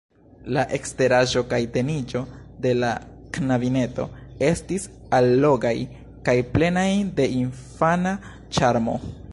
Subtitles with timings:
[0.55, 2.21] La eksteraĵo kaj teniĝo
[2.63, 2.89] de la
[3.37, 4.07] knabineto
[4.49, 4.89] estis
[5.19, 5.75] allogaj
[6.31, 6.89] kaj plenaj
[7.21, 8.15] de infana
[8.59, 9.01] ĉarmo.